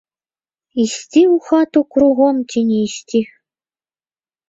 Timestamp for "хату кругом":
1.51-2.35